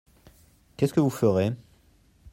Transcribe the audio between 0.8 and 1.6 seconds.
que vous ferez?